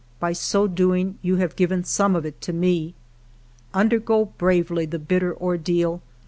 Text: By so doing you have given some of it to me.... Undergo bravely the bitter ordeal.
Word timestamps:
By 0.19 0.33
so 0.33 0.65
doing 0.65 1.19
you 1.21 1.35
have 1.35 1.55
given 1.55 1.83
some 1.83 2.15
of 2.15 2.25
it 2.25 2.41
to 2.41 2.53
me.... 2.53 2.95
Undergo 3.71 4.25
bravely 4.39 4.87
the 4.87 4.97
bitter 4.97 5.31
ordeal. 5.39 6.01